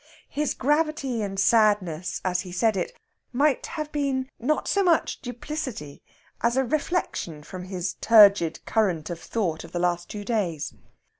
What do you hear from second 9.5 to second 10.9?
of the last two days.